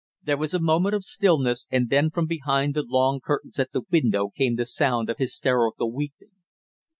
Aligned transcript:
There 0.23 0.35
was 0.37 0.55
a 0.55 0.59
moment 0.59 0.95
of 0.95 1.03
stillness, 1.03 1.67
and 1.69 1.91
then 1.91 2.09
from 2.09 2.25
behind 2.25 2.73
the 2.73 2.81
long 2.81 3.19
curtains 3.19 3.59
at 3.59 3.71
the 3.71 3.83
window 3.91 4.29
came 4.35 4.55
the 4.55 4.65
sound 4.65 5.11
of 5.11 5.17
hysterical 5.19 5.91
weeping. 5.91 6.31